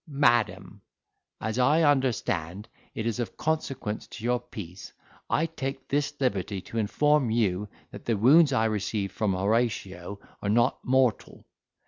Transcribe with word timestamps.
"Madam, 0.07 0.81
"As 1.39 1.59
I 1.59 1.83
understand 1.83 2.67
it 2.95 3.05
is 3.05 3.19
of 3.19 3.37
consequence 3.37 4.07
to 4.07 4.23
your 4.23 4.39
peace, 4.39 4.91
I 5.29 5.45
take 5.45 5.87
this 5.89 6.11
liberty 6.19 6.59
to 6.59 6.79
inform 6.79 7.29
you, 7.29 7.69
that 7.91 8.05
the 8.05 8.17
wounds 8.17 8.51
I 8.51 8.65
received 8.65 9.13
from 9.13 9.33
Horatio 9.33 10.19
are 10.41 10.49
not 10.49 10.83
mortal. 10.83 11.45